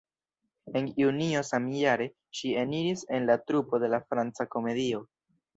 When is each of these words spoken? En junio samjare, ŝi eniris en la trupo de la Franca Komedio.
En 0.79 0.87
junio 1.01 1.43
samjare, 1.49 2.09
ŝi 2.39 2.55
eniris 2.63 3.05
en 3.19 3.29
la 3.31 3.39
trupo 3.51 3.83
de 3.85 3.93
la 3.97 4.01
Franca 4.11 4.49
Komedio. 4.57 5.07